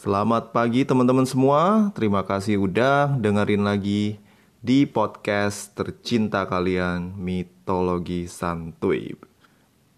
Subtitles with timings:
[0.00, 1.92] Selamat pagi teman-teman semua.
[1.92, 4.16] Terima kasih udah dengerin lagi
[4.64, 9.12] di podcast tercinta kalian Mitologi Santuy.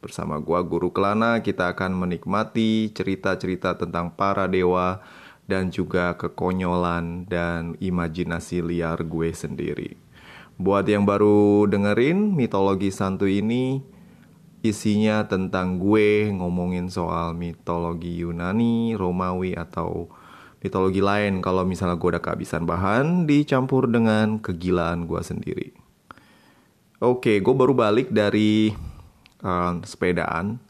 [0.03, 5.07] Bersama gua Guru Kelana kita akan menikmati cerita-cerita tentang para dewa
[5.46, 9.95] dan juga kekonyolan dan imajinasi liar gue sendiri.
[10.59, 13.87] Buat yang baru dengerin Mitologi Santuy ini
[14.62, 20.06] isinya tentang gue ngomongin soal mitologi Yunani, Romawi atau
[20.62, 25.68] mitologi lain kalau misalnya gue udah kehabisan bahan dicampur dengan kegilaan gue sendiri.
[27.03, 28.70] Oke, gue baru balik dari
[29.43, 30.62] uh, sepedaan.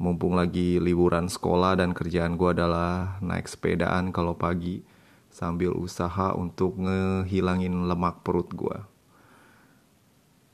[0.00, 4.80] Mumpung lagi liburan sekolah dan kerjaan gue adalah naik sepedaan kalau pagi
[5.28, 8.78] sambil usaha untuk ngehilangin lemak perut gue.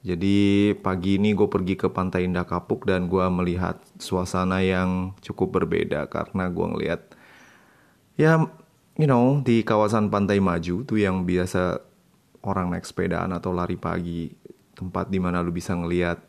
[0.04, 5.56] Jadi pagi ini gue pergi ke Pantai Indah Kapuk dan gue melihat suasana yang cukup
[5.56, 7.00] berbeda karena gue ngeliat
[8.20, 8.36] ya
[9.00, 11.80] you know di kawasan Pantai Maju tuh yang biasa
[12.44, 14.28] orang naik sepedaan atau lari pagi
[14.76, 16.20] tempat di mana lu bisa ngeliat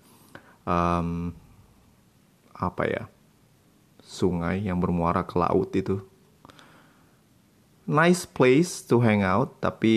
[0.63, 1.35] um,
[2.55, 3.03] apa ya
[3.99, 5.99] sungai yang bermuara ke laut itu.
[7.83, 9.93] Nice place to hang out tapi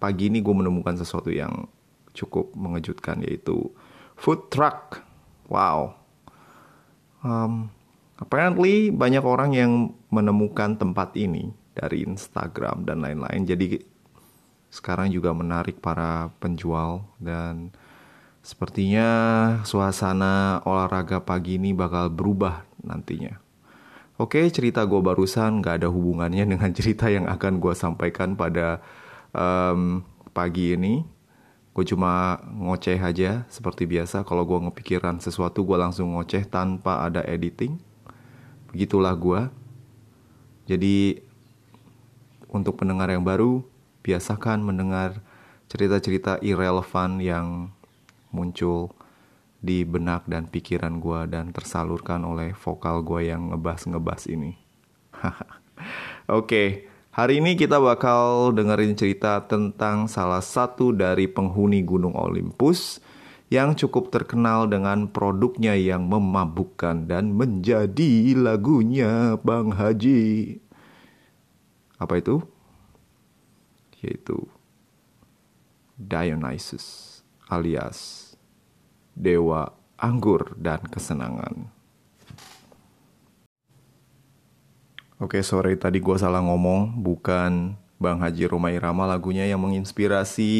[0.00, 1.68] pagi ini gue menemukan sesuatu yang
[2.18, 3.70] cukup mengejutkan yaitu
[4.18, 5.06] food truck.
[5.46, 5.94] Wow.
[7.22, 7.70] Um,
[8.18, 9.72] apparently banyak orang yang
[10.10, 13.46] menemukan tempat ini dari Instagram dan lain-lain.
[13.46, 13.78] Jadi
[14.68, 17.72] sekarang juga menarik para penjual dan
[18.44, 19.08] sepertinya
[19.64, 23.38] suasana olahraga pagi ini bakal berubah nantinya.
[24.18, 28.82] Oke, cerita gue barusan gak ada hubungannya dengan cerita yang akan gue sampaikan pada
[29.30, 30.02] um,
[30.34, 31.17] pagi ini
[31.78, 37.22] gue cuma ngoceh aja seperti biasa kalau gue ngepikiran sesuatu gue langsung ngoceh tanpa ada
[37.22, 37.78] editing
[38.74, 39.46] begitulah gue
[40.66, 41.22] jadi
[42.50, 43.62] untuk pendengar yang baru
[44.02, 45.22] biasakan mendengar
[45.70, 47.70] cerita-cerita irrelevant yang
[48.34, 48.90] muncul
[49.62, 54.54] di benak dan pikiran gue dan tersalurkan oleh vokal gue yang ngebas-ngebas ini.
[55.18, 55.38] Oke,
[56.26, 56.68] okay.
[57.18, 63.02] Hari ini kita bakal dengerin cerita tentang salah satu dari penghuni Gunung Olympus
[63.50, 70.62] yang cukup terkenal dengan produknya yang memabukkan dan menjadi lagunya Bang Haji.
[71.98, 72.38] Apa itu?
[73.98, 74.38] Yaitu
[75.98, 77.18] Dionysus
[77.50, 78.30] alias
[79.18, 81.77] Dewa Anggur dan Kesenangan.
[85.18, 88.70] Oke, sorry tadi gue salah ngomong, bukan Bang Haji Roma
[89.02, 90.50] lagunya yang menginspirasi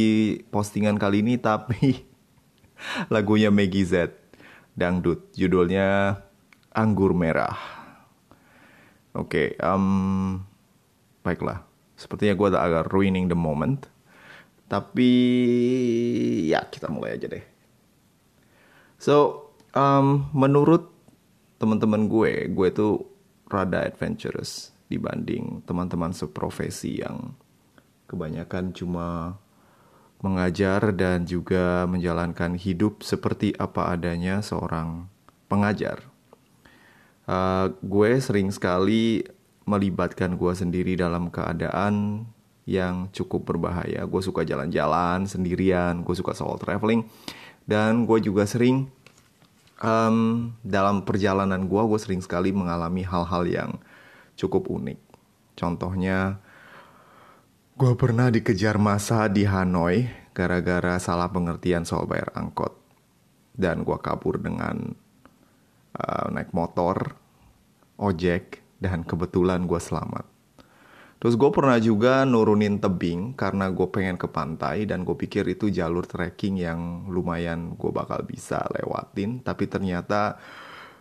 [0.51, 2.03] postingan kali ini, tapi
[3.07, 4.19] lagunya Maggie Z,
[4.75, 6.19] Dangdut, judulnya
[6.75, 7.55] Anggur Merah.
[9.15, 10.43] Oke, um,
[11.23, 11.63] baiklah,
[11.95, 13.87] sepertinya gue agak ruining the moment,
[14.67, 15.11] tapi
[16.51, 17.47] ya kita mulai aja deh.
[18.99, 20.91] So, um, menurut
[21.63, 23.18] teman-teman gue, gue tuh
[23.49, 27.37] rada adventurous dibanding teman-teman seprofesi yang
[28.09, 29.37] kebanyakan cuma
[30.19, 35.07] mengajar dan juga menjalankan hidup seperti apa adanya seorang
[35.47, 36.03] pengajar.
[37.29, 39.23] Uh, gue sering sekali
[39.69, 42.25] melibatkan gue sendiri dalam keadaan
[42.65, 44.09] yang cukup berbahaya.
[44.09, 47.05] Gue suka jalan-jalan sendirian, gue suka solo traveling,
[47.69, 48.89] dan gue juga sering
[49.83, 53.71] um, dalam perjalanan gue gue sering sekali mengalami hal-hal yang
[54.39, 54.99] cukup unik.
[55.59, 56.39] Contohnya
[57.75, 62.78] gue pernah dikejar masa di Hanoi gara-gara salah pengertian soal bayar angkot.
[63.59, 64.94] Dan gue kabur dengan
[65.99, 67.19] uh, naik motor
[67.99, 70.38] ojek dan kebetulan gue selamat
[71.19, 75.67] Terus gue pernah juga nurunin tebing karena gue pengen ke pantai dan gue pikir itu
[75.67, 79.43] jalur trekking yang lumayan gue bakal bisa lewatin.
[79.43, 80.39] Tapi ternyata,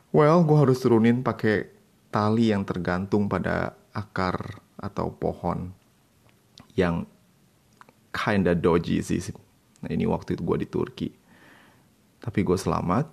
[0.09, 1.69] well, gue harus turunin pakai
[2.09, 5.69] tali yang tergantung pada akar atau pohon
[6.73, 7.05] yang
[8.09, 9.22] kinda dodgy sih.
[9.85, 11.09] Nah ini waktu itu gue di Turki.
[12.17, 13.05] Tapi gue selamat.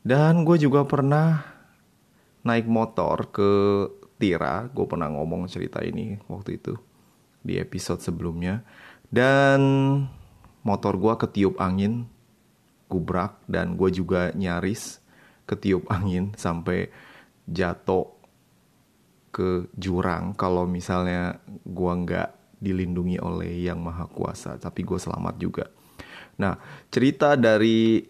[0.00, 1.44] Dan gue juga pernah
[2.48, 3.50] naik motor ke
[4.18, 6.74] Tira, gue pernah ngomong cerita ini waktu itu
[7.40, 8.66] di episode sebelumnya.
[9.08, 9.60] Dan
[10.66, 12.04] motor gue ketiup angin,
[12.90, 14.98] gubrak, dan gue juga nyaris
[15.46, 16.90] ketiup angin sampai
[17.48, 18.18] jatuh
[19.32, 25.70] ke jurang kalau misalnya gue nggak dilindungi oleh yang maha kuasa, tapi gue selamat juga.
[26.42, 26.58] Nah,
[26.90, 28.02] cerita dari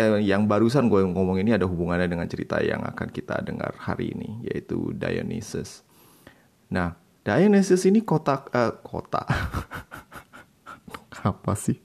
[0.00, 4.16] eh, yang barusan gue ngomong ini ada hubungannya dengan cerita yang akan kita dengar hari
[4.16, 5.84] ini yaitu Dionysus.
[6.72, 9.28] Nah, Dionysus ini kotak uh, kota.
[11.30, 11.76] Apa sih?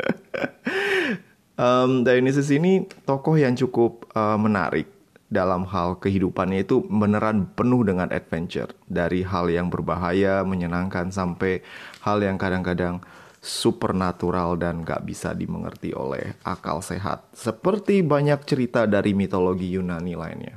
[1.60, 4.88] um, Dionysus ini tokoh yang cukup uh, menarik
[5.34, 11.64] dalam hal kehidupannya itu beneran penuh dengan adventure dari hal yang berbahaya menyenangkan sampai
[12.06, 13.02] hal yang kadang-kadang
[13.44, 20.56] supernatural dan gak bisa dimengerti oleh akal sehat seperti banyak cerita dari mitologi Yunani lainnya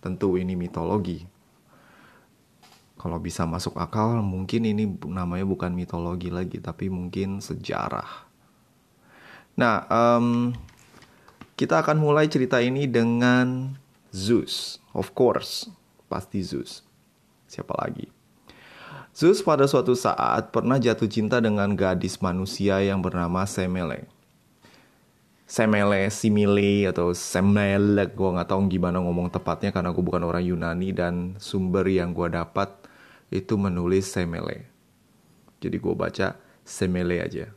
[0.00, 1.20] tentu ini mitologi
[2.96, 8.24] kalau bisa masuk akal mungkin ini namanya bukan mitologi lagi tapi mungkin sejarah
[9.60, 10.56] nah um,
[11.54, 13.78] kita akan mulai cerita ini dengan
[14.14, 14.78] Zeus.
[14.94, 15.66] Of course,
[16.06, 16.86] pasti Zeus.
[17.50, 18.13] Siapa lagi?
[19.14, 24.10] Zeus pada suatu saat pernah jatuh cinta dengan gadis manusia yang bernama Semele.
[25.46, 30.90] Semele, Simile, atau Semele, gue nggak tahu gimana ngomong tepatnya karena gue bukan orang Yunani
[30.90, 32.74] dan sumber yang gue dapat
[33.30, 34.66] itu menulis Semele.
[35.62, 36.34] Jadi gue baca
[36.66, 37.54] Semele aja.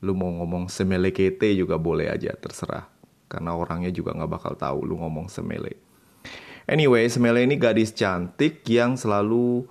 [0.00, 2.96] Lu mau ngomong Semele Kete juga boleh aja, terserah
[3.26, 5.76] karena orangnya juga nggak bakal tahu lu ngomong semele.
[6.66, 9.66] Anyway, Semele ini gadis cantik yang selalu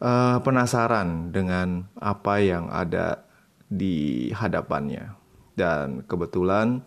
[0.00, 3.24] uh, penasaran dengan apa yang ada
[3.70, 5.14] di hadapannya.
[5.54, 6.82] Dan kebetulan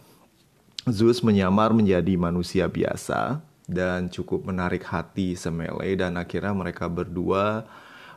[0.89, 3.39] Zeus menyamar menjadi manusia biasa
[3.69, 7.63] dan cukup menarik hati Semele dan akhirnya mereka berdua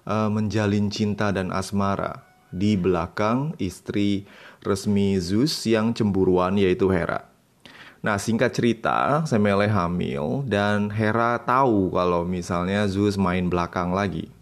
[0.03, 4.27] uh, menjalin cinta dan asmara di belakang istri
[4.67, 7.31] resmi Zeus yang cemburuan yaitu Hera.
[8.03, 14.36] Nah, singkat cerita, Semele hamil dan Hera tahu kalau misalnya Zeus main belakang lagi.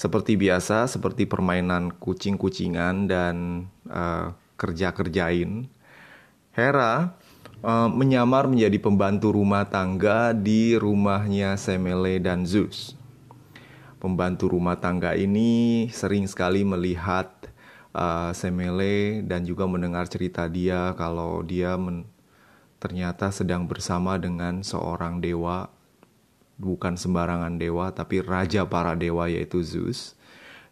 [0.00, 5.68] Seperti biasa, seperti permainan kucing-kucingan dan uh, kerja-kerjain,
[6.56, 7.20] Hera
[7.60, 12.96] uh, menyamar menjadi pembantu rumah tangga di rumahnya Semele dan Zeus.
[14.00, 17.28] Pembantu rumah tangga ini sering sekali melihat
[17.92, 22.08] uh, Semele dan juga mendengar cerita dia kalau dia men
[22.80, 25.68] ternyata sedang bersama dengan seorang dewa,
[26.60, 30.12] bukan sembarangan dewa, tapi raja para dewa yaitu Zeus.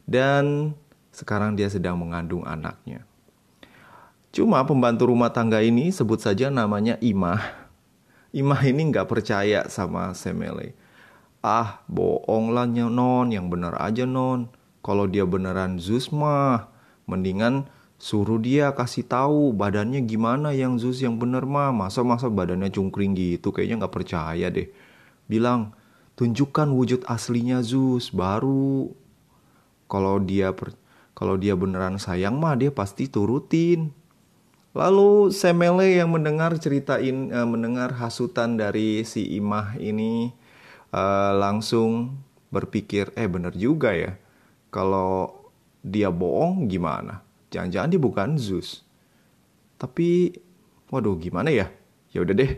[0.05, 0.76] Dan
[1.11, 3.08] sekarang dia sedang mengandung anaknya.
[4.29, 7.40] Cuma pembantu rumah tangga ini sebut saja namanya Imah.
[8.37, 10.76] Imah ini nggak percaya sama Semele.
[11.40, 14.52] Ah, bohong lah non, yang bener aja non.
[14.84, 16.69] Kalau dia beneran Zeus mah,
[17.08, 17.67] mendingan
[17.99, 21.75] Suruh dia kasih tahu badannya gimana yang Zeus yang bener mah.
[21.75, 24.70] Masa-masa badannya cungkring gitu kayaknya nggak percaya deh.
[25.26, 25.75] Bilang,
[26.19, 28.91] tunjukkan wujud aslinya Zeus baru
[29.87, 30.75] kalau dia per,
[31.15, 33.94] kalau dia beneran sayang mah dia pasti turutin.
[34.75, 40.35] Lalu Semele yang mendengar ceritain uh, mendengar hasutan dari si Imah ini
[40.93, 42.19] uh, langsung
[42.53, 44.19] berpikir eh bener juga ya.
[44.69, 45.49] Kalau
[45.81, 47.25] dia bohong gimana?
[47.49, 48.85] Jangan-jangan dia bukan Zeus.
[49.81, 50.37] Tapi,
[50.93, 51.73] waduh gimana ya?
[52.12, 52.53] Ya udah deh,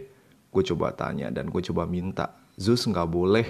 [0.51, 2.40] gue coba tanya dan gue coba minta.
[2.61, 3.49] Zeus nggak boleh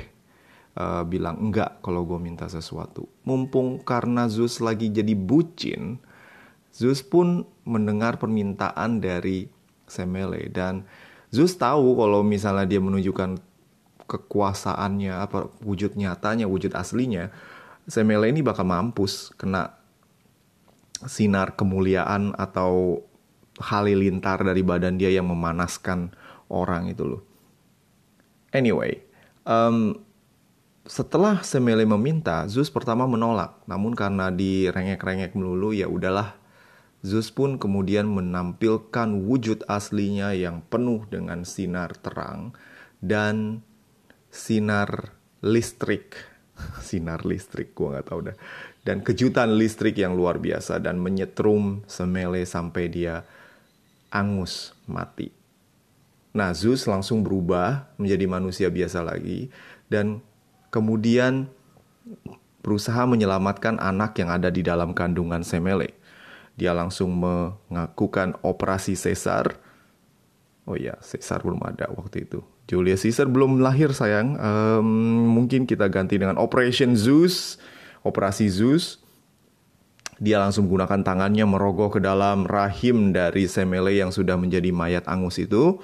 [0.79, 3.11] uh, bilang enggak kalau gue minta sesuatu.
[3.27, 5.99] Mumpung karena Zeus lagi jadi bucin,
[6.71, 9.51] Zeus pun mendengar permintaan dari
[9.91, 10.87] Semele dan
[11.35, 13.43] Zeus tahu kalau misalnya dia menunjukkan
[14.07, 17.35] kekuasaannya apa wujud nyatanya, wujud aslinya,
[17.90, 19.75] Semele ini bakal mampus kena
[21.07, 23.02] sinar kemuliaan atau
[23.59, 26.14] halilintar dari badan dia yang memanaskan
[26.50, 27.29] orang itu loh.
[28.50, 29.02] Anyway,
[29.47, 29.99] um,
[30.87, 33.62] setelah Semele meminta, Zeus pertama menolak.
[33.71, 36.35] Namun karena direngek-rengek melulu, ya udahlah.
[37.00, 42.52] Zeus pun kemudian menampilkan wujud aslinya yang penuh dengan sinar terang
[43.00, 43.64] dan
[44.28, 46.19] sinar listrik.
[46.85, 48.37] sinar listrik, gua nggak tahu dah
[48.80, 53.23] dan kejutan listrik yang luar biasa dan menyetrum Semele sampai dia
[54.09, 55.39] angus mati.
[56.30, 59.50] Nah, Zeus langsung berubah menjadi manusia biasa lagi
[59.90, 60.22] dan
[60.70, 61.50] kemudian
[62.62, 65.96] berusaha menyelamatkan anak yang ada di dalam kandungan Semele.
[66.54, 69.58] Dia langsung mengakukan operasi sesar.
[70.68, 72.44] Oh iya, sesar belum ada waktu itu.
[72.70, 74.38] Julius Caesar belum lahir sayang.
[74.38, 74.87] Um,
[75.34, 77.58] mungkin kita ganti dengan Operation Zeus
[78.06, 79.02] operasi Zeus,
[80.20, 85.40] dia langsung menggunakan tangannya merogoh ke dalam rahim dari Semele yang sudah menjadi mayat angus
[85.40, 85.80] itu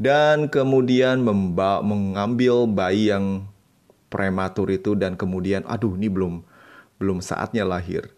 [0.00, 3.46] dan kemudian memba mengambil bayi yang
[4.12, 6.44] prematur itu dan kemudian aduh ini belum
[7.00, 8.12] belum saatnya lahir.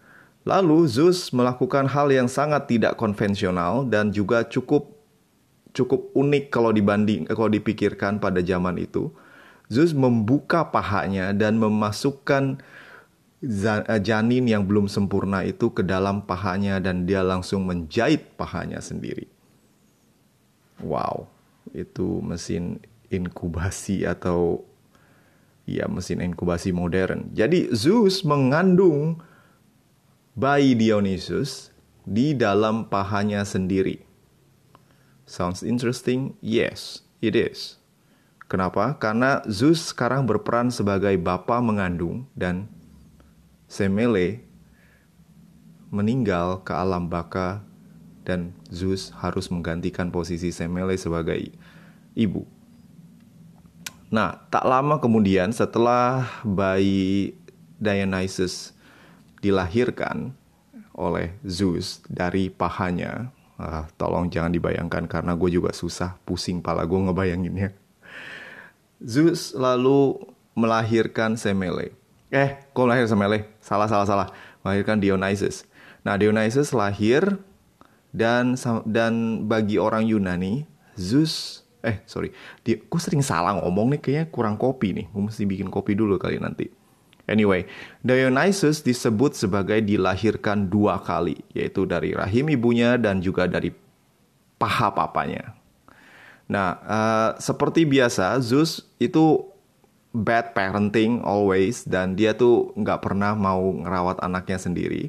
[0.44, 4.92] Lalu Zeus melakukan hal yang sangat tidak konvensional dan juga cukup
[5.72, 9.08] cukup unik kalau dibanding kalau dipikirkan pada zaman itu.
[9.72, 12.60] Zeus membuka pahanya dan memasukkan
[13.40, 19.24] eh, janin yang belum sempurna itu ke dalam pahanya dan dia langsung menjahit pahanya sendiri.
[20.84, 21.32] Wow,
[21.74, 22.78] itu mesin
[23.10, 24.62] inkubasi atau
[25.66, 27.34] ya mesin inkubasi modern.
[27.34, 29.20] Jadi Zeus mengandung
[30.38, 34.02] bayi Dionysus di dalam pahanya sendiri.
[35.24, 36.36] Sounds interesting?
[36.44, 37.80] Yes, it is.
[38.44, 39.00] Kenapa?
[39.00, 42.68] Karena Zeus sekarang berperan sebagai bapa mengandung dan
[43.64, 44.44] Semele
[45.88, 47.64] meninggal ke alam baka
[48.28, 51.56] dan Zeus harus menggantikan posisi Semele sebagai
[52.14, 52.46] ibu.
[54.14, 57.34] Nah, tak lama kemudian setelah bayi
[57.82, 58.70] Dionysus
[59.42, 60.30] dilahirkan
[60.94, 66.96] oleh Zeus dari pahanya, ah, tolong jangan dibayangkan karena gue juga susah pusing pala gue
[66.96, 67.74] ngebayanginnya.
[69.02, 70.16] Zeus lalu
[70.54, 71.92] melahirkan Semele.
[72.30, 73.50] Eh, kok lahir Semele?
[73.58, 74.28] Salah, salah, salah.
[74.62, 75.66] Melahirkan Dionysus.
[76.06, 77.42] Nah, Dionysus lahir
[78.14, 78.54] dan
[78.86, 82.32] dan bagi orang Yunani, Zeus eh sorry,
[82.64, 85.06] dia, gue sering salah ngomong nih kayaknya kurang kopi nih.
[85.12, 86.66] Gue mesti bikin kopi dulu kali nanti.
[87.24, 87.64] Anyway,
[88.04, 93.72] Dionysus disebut sebagai dilahirkan dua kali, yaitu dari rahim ibunya dan juga dari
[94.60, 95.56] paha papanya.
[96.44, 99.40] Nah, uh, seperti biasa, Zeus itu
[100.12, 105.08] bad parenting always dan dia tuh nggak pernah mau ngerawat anaknya sendiri.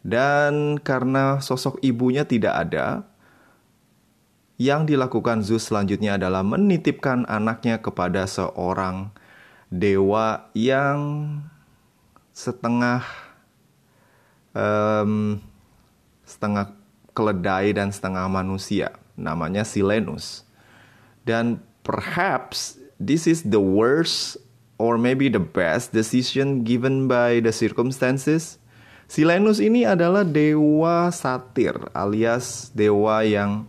[0.00, 3.04] Dan karena sosok ibunya tidak ada,
[4.60, 9.08] yang dilakukan Zeus selanjutnya adalah menitipkan anaknya kepada seorang
[9.72, 11.00] dewa yang
[12.36, 13.00] setengah
[14.52, 15.40] um,
[16.28, 16.76] setengah
[17.16, 20.44] keledai dan setengah manusia, namanya Silenus.
[21.24, 24.36] Dan perhaps this is the worst
[24.76, 28.60] or maybe the best decision given by the circumstances.
[29.08, 33.64] Silenus ini adalah dewa satir alias dewa yang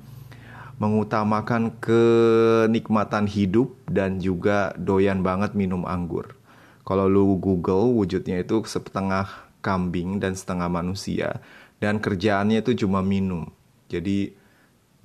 [0.81, 6.33] mengutamakan kenikmatan hidup dan juga doyan banget minum anggur.
[6.81, 9.29] Kalau lu Google wujudnya itu setengah
[9.61, 11.37] kambing dan setengah manusia
[11.77, 13.45] dan kerjaannya itu cuma minum.
[13.93, 14.33] Jadi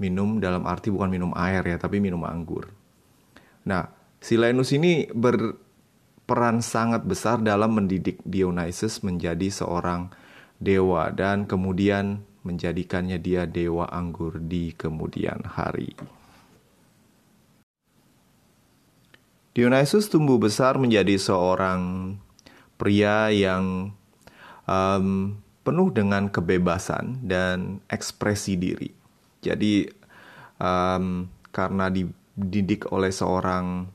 [0.01, 2.69] minum dalam arti bukan minum air ya, tapi minum anggur.
[3.69, 3.89] Nah,
[4.21, 10.13] Silenus ini berperan sangat besar dalam mendidik Dionysus menjadi seorang
[10.61, 15.91] dewa dan kemudian menjadikannya dia dewa anggur di kemudian hari.
[19.57, 22.13] Dionysus tumbuh besar menjadi seorang
[22.77, 23.89] pria yang
[24.69, 28.93] um, penuh dengan kebebasan dan ekspresi diri.
[29.41, 29.89] Jadi
[30.61, 33.89] um, karena dididik oleh seorang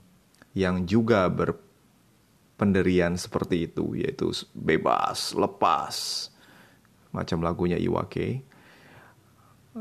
[0.57, 6.27] yang juga berpenderian seperti itu, yaitu bebas, lepas,
[7.11, 8.43] macam lagunya Iwake.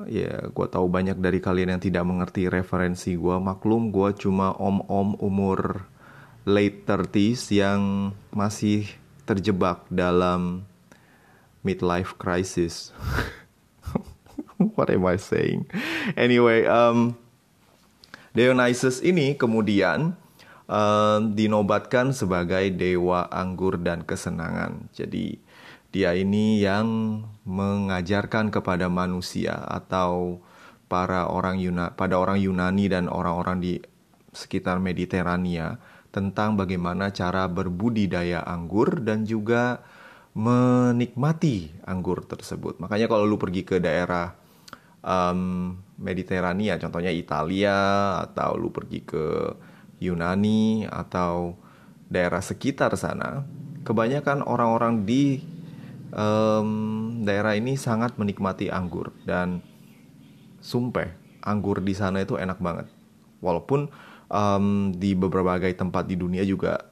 [0.07, 3.37] Ya, gue tahu banyak dari kalian yang tidak mengerti referensi gue.
[3.43, 5.83] Maklum, gue cuma om-om umur
[6.47, 8.87] late 30s yang masih
[9.27, 10.63] terjebak dalam
[11.67, 12.95] midlife crisis.
[14.79, 15.67] What am I saying?
[16.15, 17.19] Anyway, um,
[18.31, 20.15] Dionysus ini kemudian
[20.71, 24.87] um, dinobatkan sebagai dewa anggur dan kesenangan.
[24.95, 25.50] Jadi
[25.91, 30.39] dia ini yang mengajarkan kepada manusia atau
[30.87, 33.73] para orang Yuna, pada orang Yunani dan orang-orang di
[34.31, 35.79] sekitar Mediterania
[36.11, 39.83] tentang bagaimana cara berbudidaya anggur dan juga
[40.35, 42.79] menikmati anggur tersebut.
[42.79, 44.35] Makanya kalau lu pergi ke daerah
[45.03, 47.79] um, Mediterania, contohnya Italia
[48.23, 49.27] atau lu pergi ke
[50.03, 51.59] Yunani atau
[52.11, 53.47] daerah sekitar sana,
[53.87, 55.43] kebanyakan orang-orang di
[56.15, 56.71] um,
[57.23, 59.63] daerah ini sangat menikmati anggur dan
[60.61, 61.11] sumpah
[61.43, 62.87] anggur di sana itu enak banget.
[63.41, 63.89] Walaupun
[64.29, 66.85] um, di beberapa tempat di dunia juga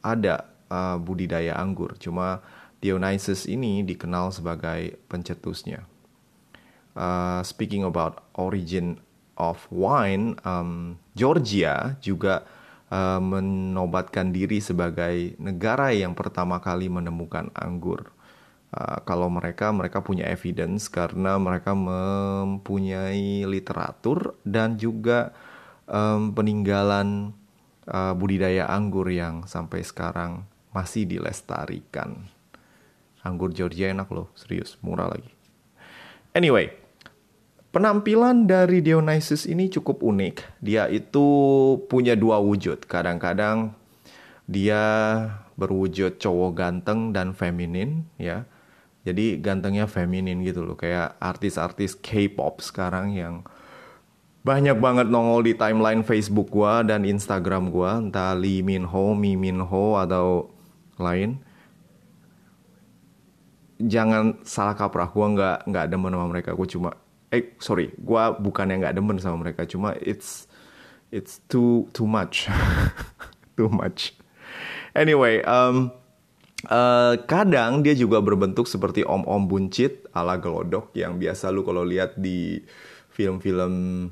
[0.00, 2.40] ada uh, budidaya anggur, cuma
[2.80, 5.84] Dionysus ini dikenal sebagai pencetusnya.
[6.96, 8.96] Uh, speaking about origin
[9.36, 12.48] of wine, um, Georgia juga
[12.88, 18.12] uh, menobatkan diri sebagai negara yang pertama kali menemukan anggur.
[18.70, 25.34] Uh, kalau mereka mereka punya evidence karena mereka mempunyai literatur dan juga
[25.90, 27.34] um, peninggalan
[27.90, 32.30] uh, budidaya anggur yang sampai sekarang masih dilestarikan.
[33.26, 35.28] Anggur Georgia enak loh, serius, murah lagi.
[36.30, 36.70] Anyway,
[37.70, 40.58] Penampilan dari Dionysus ini cukup unik.
[40.58, 41.22] Dia itu
[41.86, 42.82] punya dua wujud.
[42.82, 43.78] Kadang-kadang
[44.50, 44.82] dia
[45.54, 48.42] berwujud cowok ganteng dan feminin ya.
[49.00, 50.76] Jadi gantengnya feminin gitu loh.
[50.76, 53.34] Kayak artis-artis K-pop sekarang yang
[54.40, 58.00] banyak banget nongol di timeline Facebook gua dan Instagram gua.
[58.00, 60.52] Entah Lee Min Ho, Mi Min Ho atau
[61.00, 61.40] lain.
[63.80, 66.52] Jangan salah kaprah gue nggak nggak demen sama mereka.
[66.52, 66.92] Gue cuma
[67.32, 69.64] eh sorry gue bukan yang nggak demen sama mereka.
[69.64, 70.44] Cuma it's
[71.08, 72.44] it's too too much.
[73.60, 74.16] Too much.
[74.96, 75.92] Anyway um,
[76.68, 82.18] uh, kadang dia juga berbentuk seperti om-om buncit ala gelodok yang biasa lu kalau lihat
[82.20, 82.60] di
[83.14, 84.08] film-film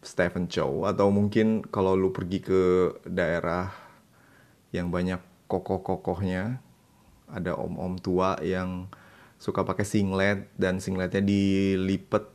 [0.00, 2.62] Stephen Chow atau mungkin kalau lu pergi ke
[3.04, 3.68] daerah
[4.72, 6.62] yang banyak kokoh-kokohnya
[7.30, 8.90] ada om-om tua yang
[9.40, 12.28] suka pakai singlet dan singletnya dilipet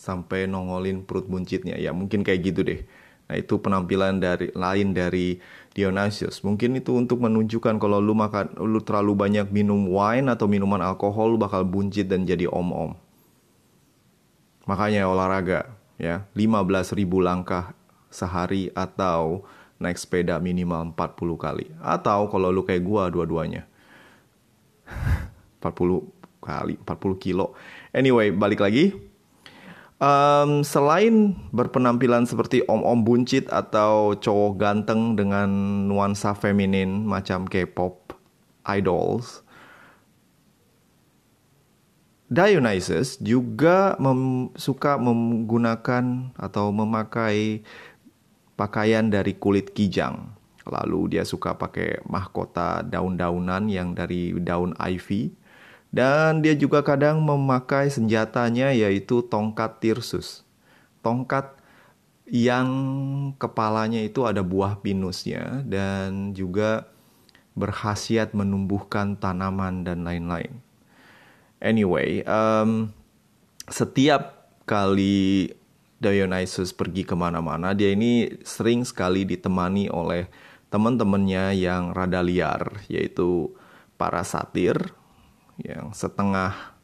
[0.00, 1.76] sampai nongolin perut buncitnya.
[1.76, 2.80] Ya mungkin kayak gitu deh.
[3.28, 5.36] Nah itu penampilan dari lain dari
[5.70, 6.42] Dionysius.
[6.42, 11.34] Mungkin itu untuk menunjukkan kalau lu makan lu terlalu banyak minum wine atau minuman alkohol
[11.34, 12.98] lu bakal buncit dan jadi om-om.
[14.66, 16.26] Makanya olahraga ya.
[16.34, 17.74] 15.000 langkah
[18.10, 19.46] sehari atau
[19.78, 21.66] naik sepeda minimal 40 kali.
[21.78, 23.66] Atau kalau lu kayak gua dua-duanya.
[25.62, 27.54] 40 kali 40 kilo.
[27.94, 29.09] Anyway, balik lagi.
[30.00, 35.48] Um, selain berpenampilan seperti om-om buncit atau cowok ganteng dengan
[35.92, 38.16] nuansa feminin macam K-pop
[38.64, 39.44] idols,
[42.32, 47.60] Dionysus juga mem suka menggunakan atau memakai
[48.56, 50.32] pakaian dari kulit kijang.
[50.64, 55.34] Lalu dia suka pakai mahkota daun-daunan yang dari daun ivy
[55.90, 60.46] dan dia juga kadang memakai senjatanya yaitu tongkat Tirsus.
[61.02, 61.58] Tongkat
[62.30, 62.70] yang
[63.42, 66.86] kepalanya itu ada buah pinusnya dan juga
[67.58, 70.62] berkhasiat menumbuhkan tanaman dan lain-lain.
[71.58, 72.94] Anyway, um,
[73.66, 75.50] setiap kali
[76.00, 80.30] Dionysus pergi ke mana-mana, dia ini sering sekali ditemani oleh
[80.72, 83.52] teman-temannya yang rada liar, yaitu
[84.00, 84.94] para satir,
[85.62, 86.76] yang setengah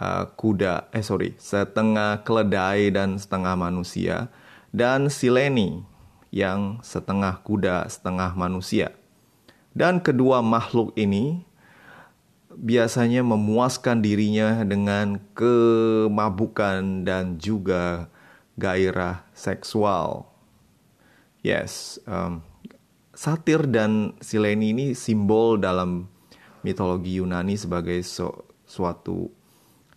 [0.00, 4.32] uh, kuda, eh sorry, setengah keledai dan setengah manusia,
[4.72, 5.82] dan Sileni
[6.30, 8.94] yang setengah kuda, setengah manusia.
[9.70, 11.46] Dan kedua makhluk ini
[12.50, 18.10] biasanya memuaskan dirinya dengan kemabukan dan juga
[18.58, 20.26] gairah seksual.
[21.40, 22.44] Yes, um,
[23.16, 26.12] satir dan sileni ini simbol dalam
[26.60, 28.28] mitologi Yunani sebagai su
[28.64, 29.28] suatu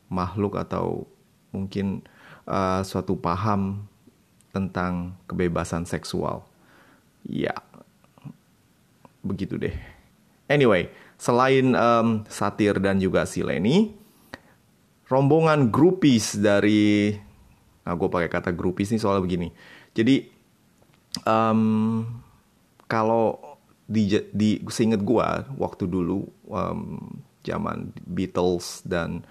[0.09, 1.05] makhluk atau
[1.53, 2.01] mungkin
[2.49, 3.85] uh, suatu paham
[4.53, 6.45] tentang kebebasan seksual.
[7.25, 7.55] Ya,
[9.23, 9.73] begitu deh.
[10.51, 13.95] Anyway, selain um, satir dan juga sileni,
[15.07, 17.15] rombongan grupis dari,
[17.87, 19.49] nah gue pakai kata grupis ini soalnya begini.
[19.95, 20.27] Jadi
[21.23, 22.03] um,
[22.89, 23.52] kalau
[23.93, 26.97] di di seinget gua waktu dulu um,
[27.45, 29.21] zaman Beatles dan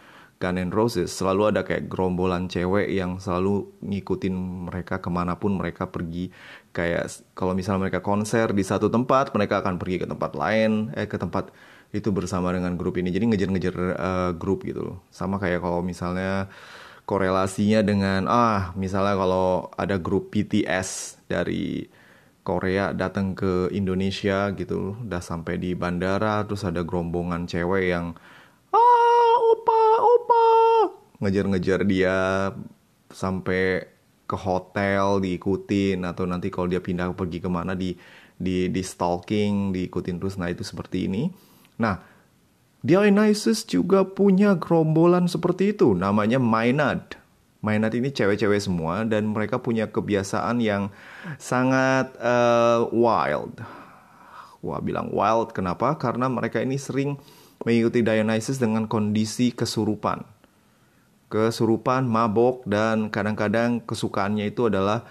[0.42, 4.34] Guns N' Roses selalu ada kayak gerombolan cewek yang selalu ngikutin
[4.66, 6.34] mereka ke mana pun mereka pergi.
[6.74, 11.06] Kayak kalau misalnya mereka konser di satu tempat mereka akan pergi ke tempat lain eh
[11.06, 11.54] ke tempat
[11.94, 13.14] itu bersama dengan grup ini.
[13.14, 14.98] Jadi ngejar-ngejar uh, grup gitu loh.
[15.14, 16.50] Sama kayak kalau misalnya
[17.06, 21.86] korelasinya dengan ah misalnya kalau ada grup BTS dari
[22.42, 28.18] Korea datang ke Indonesia gitu udah sampai di bandara terus ada gerombongan cewek yang
[28.74, 30.46] ah opa opa.
[31.22, 32.50] Ngejar-ngejar dia
[33.14, 33.86] sampai
[34.26, 37.94] ke hotel diikutin atau nanti kalau dia pindah pergi ke mana di
[38.34, 40.34] di di stalking diikutin terus.
[40.34, 41.30] Nah itu seperti ini.
[41.78, 42.02] Nah
[42.82, 45.94] Dionysus juga punya gerombolan seperti itu.
[45.94, 47.21] Namanya Maynard
[47.62, 50.90] Maynard ini cewek-cewek semua dan mereka punya kebiasaan yang
[51.38, 53.62] sangat uh, wild.
[54.66, 55.94] Wah bilang wild kenapa?
[55.94, 57.22] Karena mereka ini sering
[57.62, 60.26] mengikuti Dionysus dengan kondisi kesurupan.
[61.30, 65.06] Kesurupan, mabok, dan kadang-kadang kesukaannya itu adalah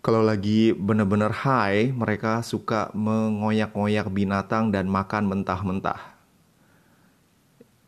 [0.00, 6.16] kalau lagi benar-benar high, mereka suka mengoyak-ngoyak binatang dan makan mentah-mentah.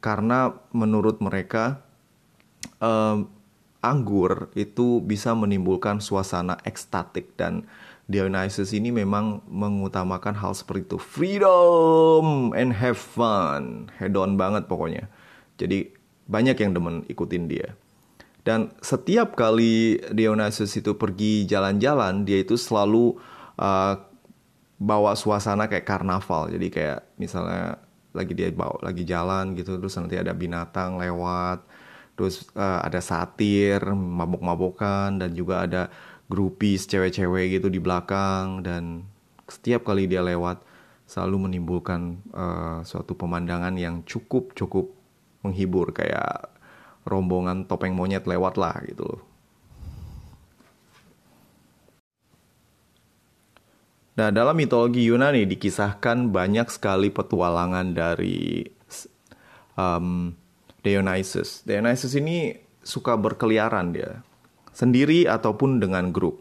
[0.05, 1.83] Karena menurut mereka,
[2.85, 3.27] uh,
[3.85, 7.67] anggur itu bisa menimbulkan suasana ekstatik dan
[8.09, 15.07] Dionysus ini memang mengutamakan hal seperti itu freedom and have fun hedon banget pokoknya
[15.59, 15.91] jadi
[16.29, 17.75] banyak yang demen ikutin dia.
[18.47, 23.19] Dan setiap kali Dionysus itu pergi jalan-jalan, dia itu selalu
[23.61, 23.95] uh,
[24.79, 26.49] bawa suasana kayak karnaval.
[26.49, 27.83] Jadi kayak misalnya
[28.15, 31.65] lagi dia bawa lagi jalan gitu, terus nanti ada binatang lewat,
[32.19, 35.87] terus uh, ada satir, mabok-mabokan, dan juga ada
[36.27, 38.67] grupis cewek-cewek gitu di belakang.
[38.67, 39.07] Dan
[39.47, 40.67] setiap kali dia lewat,
[41.07, 44.91] selalu menimbulkan uh, suatu pemandangan yang cukup cukup
[45.47, 46.51] menghibur kayak
[47.07, 49.23] rombongan topeng monyet lewat lah gitu loh.
[54.19, 58.67] Nah, dalam mitologi Yunani dikisahkan banyak sekali petualangan dari
[59.79, 60.35] um,
[60.89, 61.69] Dionysus.
[61.69, 64.25] Dionysus ini suka berkeliaran dia,
[64.73, 66.41] sendiri ataupun dengan grup.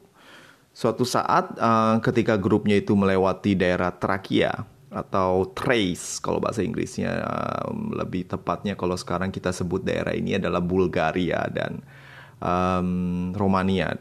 [0.71, 7.21] Suatu saat uh, ketika grupnya itu melewati daerah Trakia, atau Thrace kalau bahasa Inggrisnya
[7.67, 11.83] um, lebih tepatnya kalau sekarang kita sebut daerah ini adalah Bulgaria dan
[12.39, 13.91] um, Romania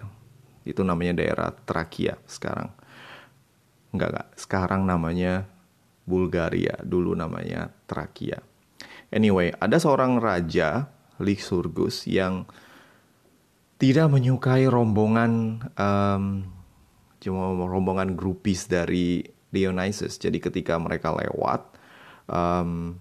[0.63, 2.71] itu namanya daerah Trakia sekarang
[3.91, 5.51] enggak enggak sekarang namanya
[6.07, 8.39] Bulgaria dulu namanya Trakia
[9.11, 12.45] anyway ada seorang raja Lycurgus yang
[13.77, 16.25] tidak menyukai rombongan um,
[17.21, 20.16] cuma rombongan grupis dari Dionysus.
[20.21, 21.77] Jadi ketika mereka lewat
[22.29, 22.97] um,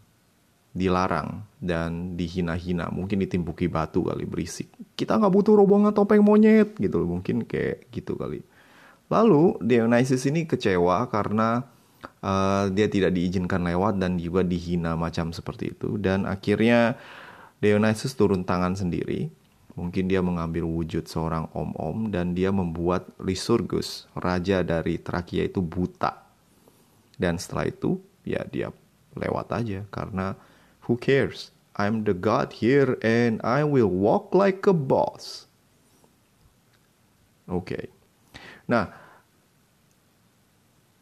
[0.76, 4.72] dilarang dan dihina-hina, mungkin ditimpuki batu kali berisik.
[4.96, 8.44] Kita nggak butuh rombongan topeng monyet gitu loh, mungkin kayak gitu kali.
[9.08, 11.64] Lalu Dionysus ini kecewa karena
[12.26, 16.98] uh, dia tidak diizinkan lewat dan juga dihina macam seperti itu dan akhirnya
[17.62, 19.30] Dionysus turun tangan sendiri.
[19.76, 26.16] Mungkin dia mengambil wujud seorang om-om dan dia membuat Lycurgus, raja dari Trakia itu buta
[27.20, 28.72] dan setelah itu ya dia
[29.16, 30.36] lewat aja karena
[30.88, 31.52] who cares?
[31.76, 35.52] I'm the god here and I will walk like a boss.
[37.52, 37.68] Oke.
[37.68, 37.86] Okay.
[38.72, 38.96] Nah,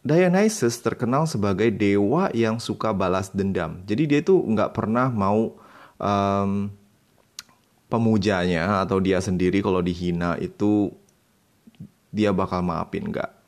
[0.04, 3.80] Dionysus terkenal sebagai dewa yang suka balas dendam.
[3.88, 5.56] Jadi dia itu nggak pernah mau
[5.96, 6.68] um,
[7.88, 10.92] pemujanya atau dia sendiri kalau dihina itu
[12.12, 13.44] dia bakal maafin nggak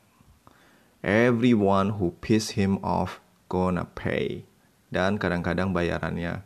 [1.06, 4.42] everyone who piss him off gonna pay.
[4.90, 6.42] Dan kadang-kadang bayarannya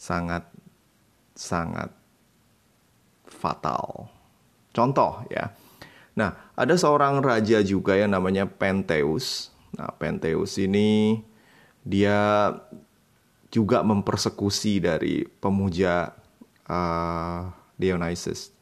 [0.00, 0.48] sangat
[1.36, 1.92] sangat
[3.28, 4.08] fatal.
[4.72, 5.52] Contoh ya.
[6.16, 9.48] Nah, ada seorang raja juga yang namanya Penteus.
[9.72, 11.24] Nah, Penteus ini
[11.80, 12.52] dia
[13.48, 16.12] juga mempersekusi dari pemuja
[16.68, 17.48] uh,
[17.80, 18.52] Dionysus.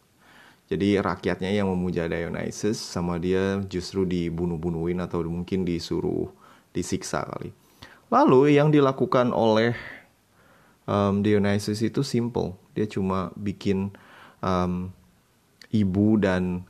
[0.71, 6.31] Jadi rakyatnya yang memuja Dionysus sama dia justru dibunuh-bunuhin atau mungkin disuruh
[6.71, 7.51] disiksa kali.
[8.15, 9.75] Lalu yang dilakukan oleh
[10.87, 12.55] um, Dionysus itu simple.
[12.79, 13.91] Dia cuma bikin
[14.45, 14.93] um,
[15.73, 16.69] ibu dan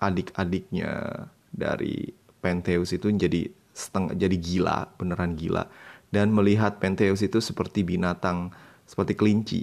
[0.00, 5.68] adik-adiknya dari Pentheus itu jadi setengah jadi gila, beneran gila
[6.10, 8.50] dan melihat Pentheus itu seperti binatang
[8.88, 9.60] seperti kelinci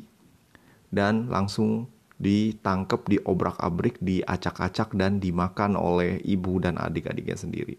[0.94, 7.78] dan langsung ditangkap, diobrak-abrik, diacak-acak dan dimakan oleh ibu dan adik-adiknya sendiri.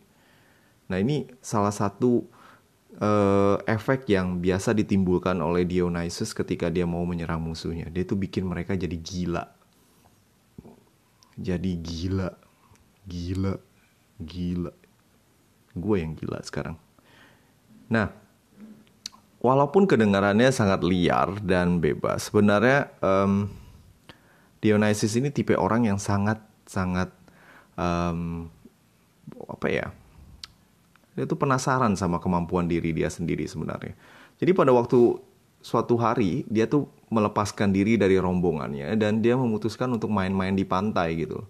[0.88, 2.22] Nah ini salah satu
[3.02, 7.90] uh, efek yang biasa ditimbulkan oleh Dionysus ketika dia mau menyerang musuhnya.
[7.90, 9.44] Dia tuh bikin mereka jadi gila.
[11.38, 12.30] Jadi gila.
[13.08, 13.56] Gila.
[14.20, 14.72] Gila.
[15.72, 16.76] Gue yang gila sekarang.
[17.88, 18.12] Nah,
[19.40, 23.48] walaupun kedengarannya sangat liar dan bebas, sebenarnya um,
[24.60, 27.08] Dionysus ini tipe orang yang sangat sangat
[27.78, 28.50] um,
[29.48, 29.86] apa ya?
[31.16, 33.96] Dia tuh penasaran sama kemampuan diri dia sendiri sebenarnya.
[34.38, 35.18] Jadi pada waktu
[35.58, 41.18] suatu hari dia tuh melepaskan diri dari rombongannya dan dia memutuskan untuk main-main di pantai
[41.18, 41.42] gitu.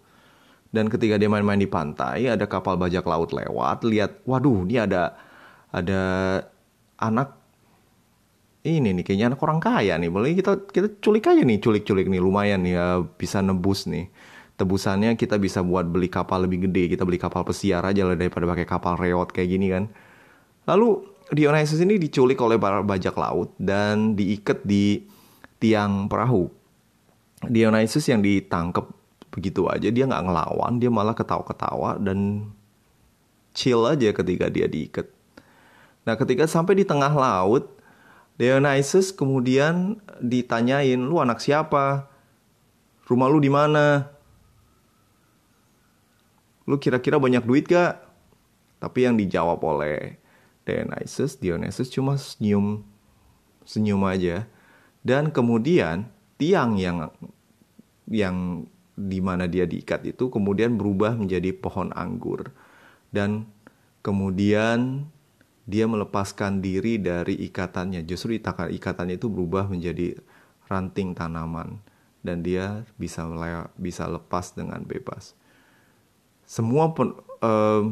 [0.68, 5.16] Dan ketika dia main-main di pantai, ada kapal bajak laut lewat, lihat, waduh, ini ada
[5.72, 6.02] ada
[7.00, 7.38] anak
[8.66, 10.10] ini nih kayaknya anak orang kaya nih.
[10.12, 14.10] Boleh kita kita culik aja nih culik-culik nih lumayan nih ya bisa nebus nih.
[14.58, 18.42] Tebusannya kita bisa buat beli kapal lebih gede kita beli kapal pesiar aja lah daripada
[18.44, 19.84] pakai kapal reot kayak gini kan.
[20.66, 25.06] Lalu Dionysus ini diculik oleh para bajak laut dan diikat di
[25.62, 26.50] tiang perahu.
[27.46, 28.90] Dionysus yang ditangkap
[29.28, 32.50] begitu aja dia nggak ngelawan dia malah ketawa-ketawa dan
[33.52, 35.06] chill aja ketika dia diikat
[36.08, 37.78] nah ketika sampai di tengah laut
[38.38, 42.06] Dionysus kemudian ditanyain, lu anak siapa?
[43.10, 44.14] Rumah lu di mana?
[46.62, 47.98] Lu kira-kira banyak duit gak?
[48.78, 50.22] Tapi yang dijawab oleh
[50.62, 52.86] Dionysus, Dionysus cuma senyum,
[53.66, 54.46] senyum aja.
[55.02, 56.06] Dan kemudian
[56.38, 57.10] tiang yang
[58.06, 62.50] yang di mana dia diikat itu kemudian berubah menjadi pohon anggur
[63.14, 63.46] dan
[64.02, 65.06] kemudian
[65.68, 70.18] dia melepaskan diri dari ikatannya justru ikatannya itu berubah menjadi
[70.66, 71.78] ranting tanaman
[72.24, 73.24] dan dia bisa
[73.78, 75.38] bisa lepas dengan bebas.
[76.48, 77.84] Semua pen, uh,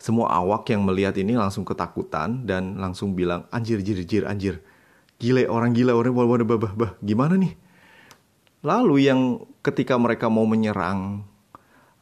[0.00, 4.54] semua awak yang melihat ini langsung ketakutan dan langsung bilang anjir anjir anjir anjir
[5.20, 6.92] gile orang gila orang bah, bah, bah, bah.
[6.98, 7.54] gimana nih
[8.64, 11.24] lalu yang ketika mereka mau menyerang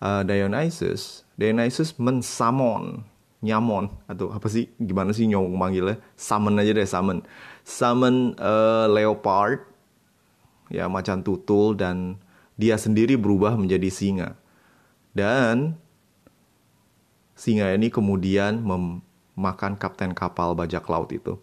[0.03, 3.07] uh, Dionysus Dionysus mensamon
[3.42, 7.27] nyamon atau apa sih gimana sih nyong manggilnya summon aja deh summon
[7.66, 9.66] summon uh, leopard
[10.72, 12.18] ya macan tutul dan
[12.57, 14.31] dia sendiri berubah menjadi singa.
[15.12, 15.77] Dan
[17.37, 21.37] singa ini kemudian memakan kapten kapal bajak laut itu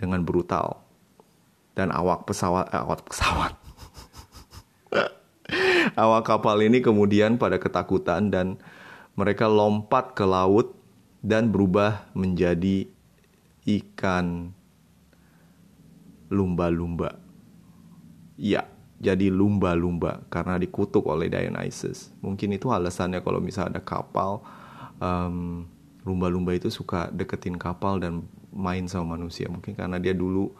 [0.00, 0.80] dengan brutal.
[1.76, 3.52] Dan awak pesawat eh, awak pesawat
[5.94, 8.56] awak kapal ini kemudian pada ketakutan dan
[9.18, 10.78] mereka lompat ke laut
[11.24, 12.86] dan berubah menjadi
[13.66, 14.54] ikan
[16.30, 17.18] lumba-lumba.
[18.38, 18.70] Ya,
[19.02, 22.14] jadi lumba-lumba karena dikutuk oleh Dionysus.
[22.22, 24.42] Mungkin itu alasannya kalau misalnya ada kapal,
[25.02, 25.66] um,
[26.06, 28.22] lumba-lumba itu suka deketin kapal dan
[28.54, 29.50] main sama manusia.
[29.50, 30.54] Mungkin karena dia dulu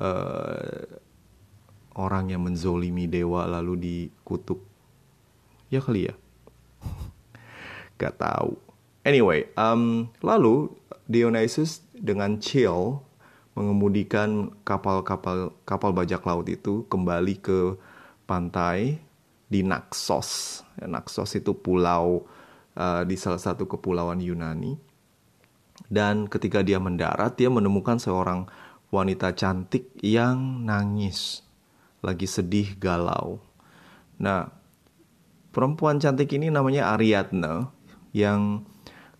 [0.00, 0.84] uh,
[1.96, 4.60] orang yang menzolimi dewa lalu dikutuk.
[5.72, 6.14] Ya kali ya.
[8.00, 8.56] Gak tahu.
[9.06, 10.68] Anyway, um, lalu
[11.08, 13.00] Dionysus dengan chill
[13.56, 17.74] mengemudikan kapal-kapal kapal bajak laut itu kembali ke
[18.28, 19.00] pantai
[19.48, 20.62] di Naxos.
[20.78, 22.28] Naxos itu pulau
[22.76, 24.76] uh, di salah satu kepulauan Yunani.
[25.88, 28.44] Dan ketika dia mendarat, dia menemukan seorang
[28.92, 31.44] wanita cantik yang nangis,
[32.04, 33.42] lagi sedih galau.
[34.18, 34.50] Nah,
[35.54, 37.70] perempuan cantik ini namanya Ariadne
[38.14, 38.66] yang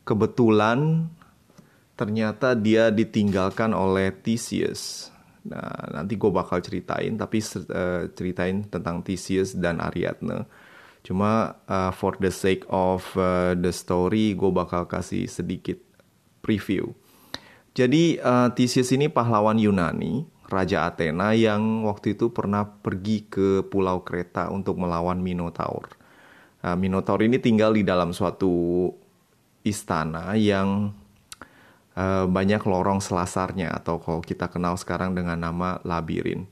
[0.06, 1.10] kebetulan
[1.98, 5.10] ternyata dia ditinggalkan oleh Theseus.
[5.42, 10.46] Nah, nanti gue bakal ceritain, tapi uh, ceritain tentang Theseus dan Ariadne.
[11.02, 15.78] Cuma uh, for the sake of uh, the story, gue bakal kasih sedikit
[16.44, 16.94] preview.
[17.74, 24.00] Jadi uh, Theseus ini pahlawan Yunani, Raja Athena yang waktu itu pernah pergi ke Pulau
[24.00, 25.92] Kreta untuk melawan Minotaur.
[26.64, 28.88] Uh, Minotaur ini tinggal di dalam suatu
[29.62, 30.96] istana yang
[31.98, 36.46] Eh, banyak lorong selasarnya atau kalau kita kenal sekarang dengan nama labirin.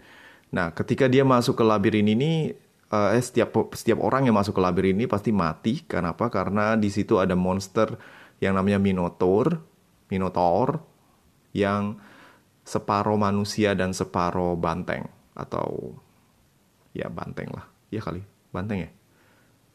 [0.51, 2.51] Nah, ketika dia masuk ke labirin ini,
[2.91, 5.87] uh, eh, setiap setiap orang yang masuk ke labirin ini pasti mati.
[5.87, 6.35] Kenapa?
[6.35, 7.95] Karena di situ ada monster
[8.43, 9.63] yang namanya Minotaur,
[10.11, 10.83] Minotaur
[11.55, 11.95] yang
[12.67, 15.07] separuh manusia dan separuh banteng
[15.39, 15.95] atau
[16.91, 17.71] ya banteng lah.
[17.95, 18.91] Ya kali, banteng ya.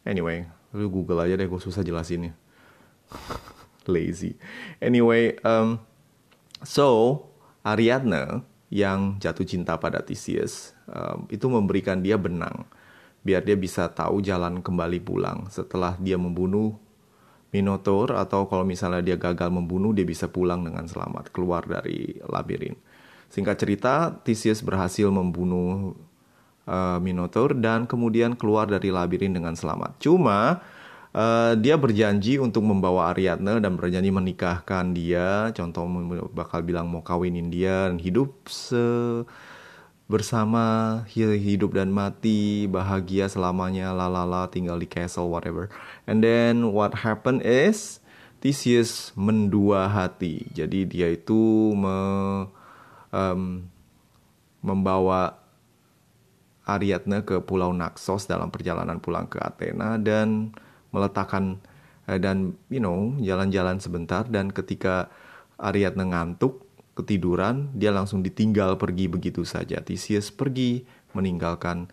[0.04, 0.44] Anyway,
[0.76, 2.36] lu Google aja deh, gue susah jelasinnya.
[3.88, 4.36] lazy.
[4.84, 5.80] Anyway, um,
[6.62, 7.24] so
[7.64, 12.64] Ariadne yang jatuh cinta pada Theseus um, itu memberikan dia benang
[13.22, 16.74] biar dia bisa tahu jalan kembali pulang setelah dia membunuh
[17.52, 22.76] Minotaur atau kalau misalnya dia gagal membunuh dia bisa pulang dengan selamat keluar dari labirin.
[23.32, 25.96] Singkat cerita, Theseus berhasil membunuh
[26.68, 30.00] uh, Minotaur dan kemudian keluar dari labirin dengan selamat.
[30.00, 30.64] Cuma
[31.12, 35.52] Uh, dia berjanji untuk membawa Ariadne dan berjanji menikahkan dia.
[35.52, 35.84] Contoh
[36.32, 38.80] bakal bilang mau kawinin dia dan hidup se
[40.12, 45.72] bersama hidup dan mati bahagia selamanya lalala tinggal di castle whatever.
[46.04, 48.04] And then what happened is
[48.44, 50.52] Theseus mendua hati.
[50.52, 51.96] Jadi dia itu me,
[53.16, 53.64] um,
[54.60, 55.40] membawa
[56.66, 60.52] Ariadne ke Pulau Naxos dalam perjalanan pulang ke Athena dan
[60.92, 61.64] meletakkan
[62.06, 65.10] uh, dan you know jalan-jalan sebentar dan ketika
[65.62, 69.80] Ariadne ngantuk ketiduran dia langsung ditinggal pergi begitu saja.
[69.80, 70.84] Theseus pergi
[71.16, 71.88] meninggalkan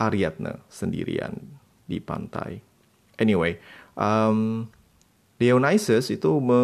[0.00, 1.36] Ariadne sendirian
[1.84, 2.64] di pantai.
[3.20, 3.60] Anyway
[4.00, 4.68] um,
[5.40, 6.62] Dionysus itu me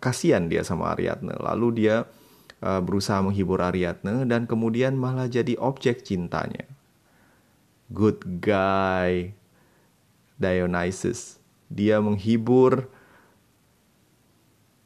[0.00, 1.32] kasihan dia sama Ariadne.
[1.40, 2.04] Lalu dia
[2.60, 6.68] uh, berusaha menghibur Ariadne dan kemudian malah jadi objek cintanya.
[7.92, 9.36] Good guy
[10.36, 11.40] Dionysus.
[11.72, 12.92] Dia menghibur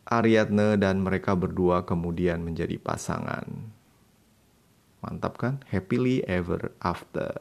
[0.06, 3.74] Ariadne dan mereka berdua kemudian menjadi pasangan.
[5.02, 5.62] Mantap kan?
[5.66, 7.34] Happily ever after.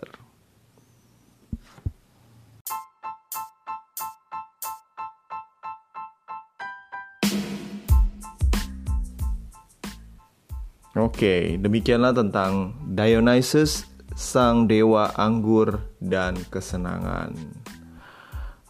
[10.96, 13.84] Oke, demikianlah tentang Dionysus,
[14.16, 17.36] sang dewa anggur dan kesenangan.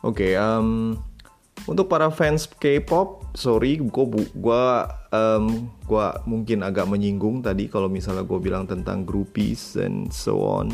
[0.01, 0.97] Oke, um,
[1.69, 8.23] untuk para fans K-pop, sorry, gue gua um, gua mungkin agak menyinggung tadi kalau misalnya
[8.23, 10.71] gue bilang tentang groupies and so on.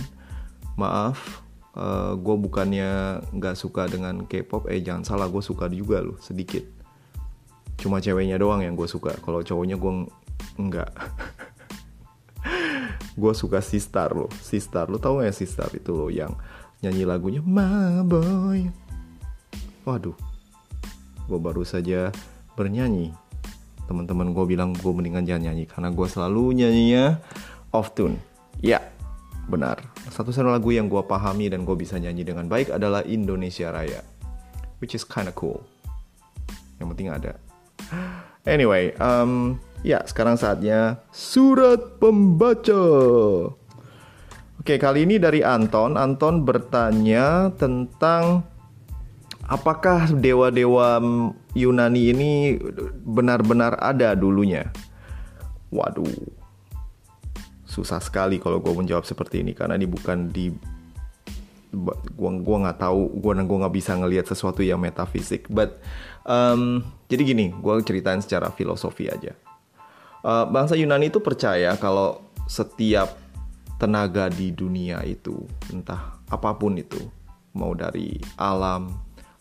[0.79, 1.43] Maaf,
[1.75, 6.63] uh, gue bukannya nggak suka dengan K-pop, eh jangan salah, gue suka juga loh sedikit.
[7.75, 9.91] Cuma ceweknya doang yang gue suka, kalau cowoknya gue
[10.55, 10.89] enggak.
[13.21, 16.31] gue suka Sistar loh Sistar lo tau gak Sistar itu loh yang
[16.81, 18.71] nyanyi lagunya My Boy
[19.83, 20.15] waduh
[21.27, 22.13] gue baru saja
[22.55, 23.13] bernyanyi.
[23.85, 27.19] Teman-teman gue bilang gue mendingan jangan nyanyi karena gue selalu nyanyinya
[27.75, 28.17] off tune.
[28.63, 28.79] Ya
[29.49, 29.83] benar.
[30.11, 34.03] Satu-satunya lagu yang gue pahami dan gue bisa nyanyi dengan baik adalah Indonesia Raya
[34.79, 35.61] which is kinda cool.
[36.79, 37.33] Yang penting ada.
[38.47, 42.85] Anyway um, Ya, sekarang saatnya surat pembaca.
[44.61, 45.97] Oke, kali ini dari Anton.
[45.97, 48.45] Anton bertanya tentang
[49.51, 51.03] apakah dewa-dewa
[51.51, 52.55] Yunani ini
[53.03, 54.71] benar-benar ada dulunya?
[55.67, 56.07] Waduh,
[57.67, 60.51] susah sekali kalau gue menjawab seperti ini karena ini bukan di
[61.71, 65.79] gua gua nggak tahu gua gua nggak bisa ngelihat sesuatu yang metafisik but
[66.27, 69.31] um, jadi gini gue ceritain secara filosofi aja
[70.27, 73.15] uh, bangsa Yunani itu percaya kalau setiap
[73.79, 76.99] tenaga di dunia itu entah apa pun itu
[77.55, 78.91] mau dari alam,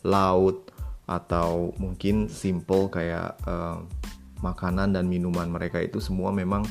[0.06, 0.70] laut
[1.10, 3.82] atau mungkin simple kayak uh,
[4.40, 6.64] makanan dan minuman mereka itu semua memang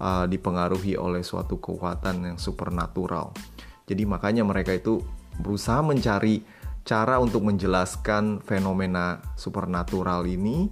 [0.00, 3.34] uh, dipengaruhi oleh suatu kekuatan yang supernatural.
[3.90, 5.02] Jadi makanya mereka itu
[5.42, 6.40] berusaha mencari
[6.86, 10.70] cara untuk menjelaskan fenomena supernatural ini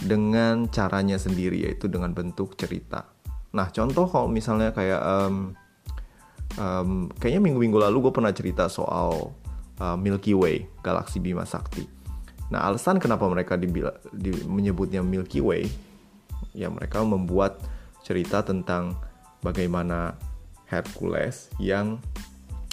[0.00, 3.04] dengan caranya sendiri yaitu dengan bentuk cerita.
[3.52, 5.52] Nah contoh kalau misalnya kayak um,
[6.56, 9.34] um, kayaknya minggu-minggu lalu gue pernah cerita soal
[9.80, 11.88] uh, Milky Way galaksi Bima Sakti.
[12.52, 15.66] Nah alasan kenapa mereka dibila, di, menyebutnya Milky Way
[16.54, 17.62] ya mereka membuat
[18.02, 18.98] cerita tentang
[19.40, 20.18] bagaimana
[20.66, 21.98] Hercules yang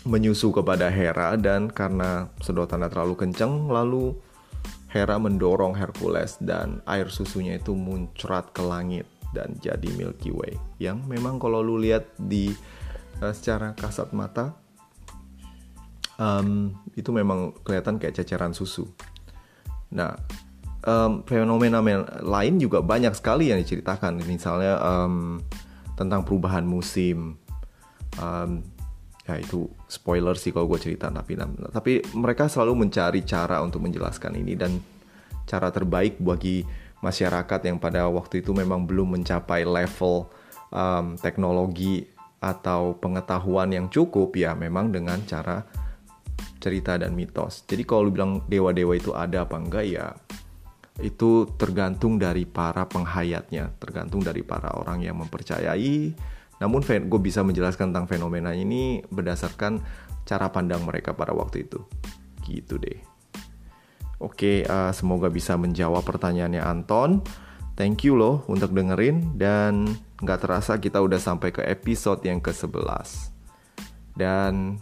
[0.07, 4.15] menyusu kepada Hera dan karena sedotannya terlalu kencang lalu
[4.87, 9.03] Hera mendorong Hercules dan air susunya itu muncrat ke langit
[9.35, 12.55] dan jadi Milky Way yang memang kalau lu lihat di
[13.19, 14.55] uh, secara kasat mata
[16.17, 18.85] um, itu memang kelihatan kayak ceceran susu.
[19.93, 20.13] Nah
[20.83, 21.81] um, fenomena
[22.21, 25.41] lain juga banyak sekali yang diceritakan misalnya um,
[25.97, 27.37] tentang perubahan musim.
[28.17, 28.65] Um,
[29.27, 31.35] ya itu spoiler sih kalau gue cerita tapi
[31.75, 34.79] tapi mereka selalu mencari cara untuk menjelaskan ini dan
[35.43, 36.63] cara terbaik bagi
[37.03, 40.31] masyarakat yang pada waktu itu memang belum mencapai level
[40.71, 42.07] um, teknologi
[42.39, 45.67] atau pengetahuan yang cukup ya memang dengan cara
[46.57, 47.65] cerita dan mitos.
[47.65, 50.13] Jadi kalau lu bilang dewa-dewa itu ada apa enggak ya
[50.97, 56.17] itu tergantung dari para penghayatnya, tergantung dari para orang yang mempercayai
[56.57, 59.81] namun gue bisa menjelaskan tentang fenomena ini berdasarkan
[60.25, 61.85] cara pandang mereka pada waktu itu.
[62.41, 62.97] Gitu deh.
[64.17, 67.21] Oke, uh, semoga bisa menjawab pertanyaannya Anton.
[67.77, 69.85] Thank you loh untuk dengerin dan
[70.17, 73.37] nggak terasa kita udah sampai ke episode yang ke-11.
[74.17, 74.81] Dan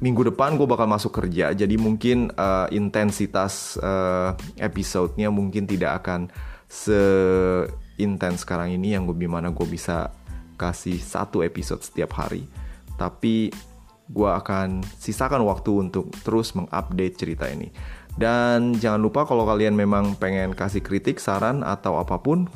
[0.00, 6.28] minggu depan gue bakal masuk kerja, jadi mungkin uh, intensitas uh, episodenya mungkin tidak akan
[6.68, 10.12] seintens sekarang ini yang gue gimana gue bisa
[10.60, 12.44] kasih satu episode setiap hari.
[13.00, 13.52] Tapi
[14.06, 17.72] gue akan sisakan waktu untuk terus mengupdate cerita ini.
[18.16, 22.48] Dan jangan lupa kalau kalian memang pengen kasih kritik, saran, atau apa pun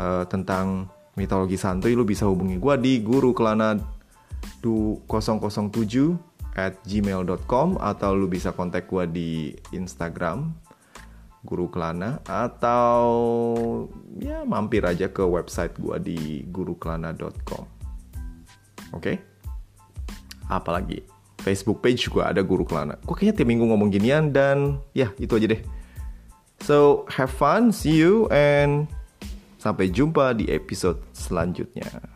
[0.00, 3.76] uh, tentang mitologi santuy, lu bisa hubungi gue di guru kelana
[4.64, 9.30] 007 at gmail.com atau lu bisa kontak gue di
[9.72, 10.52] Instagram
[11.42, 13.02] Guru Kelana atau
[14.22, 17.64] ya mampir aja ke website gua di gurukelana.com.
[18.94, 19.02] Oke?
[19.02, 19.16] Okay?
[20.46, 21.02] Apalagi
[21.42, 22.94] Facebook page juga ada Guru Kelana.
[23.02, 25.62] Gue kayaknya tiap minggu ngomong ginian dan ya itu aja deh.
[26.62, 28.86] So, have fun, see you, and
[29.58, 32.11] sampai jumpa di episode selanjutnya.